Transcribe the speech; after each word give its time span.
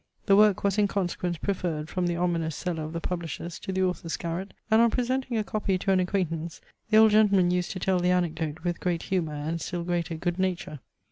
The 0.25 0.35
work 0.35 0.63
was 0.63 0.79
in 0.79 0.87
consequence 0.87 1.37
preferred 1.37 1.87
from 1.87 2.07
the 2.07 2.15
ominous 2.15 2.55
cellar 2.55 2.81
of 2.85 2.93
the 2.93 2.99
publisher's 2.99 3.59
to 3.59 3.71
the 3.71 3.83
author's 3.83 4.17
garret; 4.17 4.55
and, 4.71 4.81
on 4.81 4.89
presenting 4.89 5.37
a 5.37 5.43
copy 5.43 5.77
to 5.77 5.91
an 5.91 5.99
acquaintance, 5.99 6.59
the 6.89 6.97
old 6.97 7.11
gentleman 7.11 7.51
used 7.51 7.69
to 7.73 7.79
tell 7.79 7.99
the 7.99 8.09
anecdote 8.09 8.63
with 8.63 8.79
great 8.79 9.03
humour 9.03 9.35
and 9.35 9.61
still 9.61 9.83
greater 9.83 10.15
good 10.15 10.39
nature. 10.39 10.79